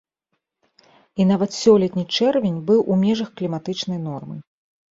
І 1.19 1.27
нават 1.31 1.53
сёлетні 1.61 2.07
чэрвень 2.17 2.57
быў 2.73 2.81
у 2.95 2.99
межах 3.05 3.29
кліматычнай 3.37 4.05
нормы. 4.11 4.35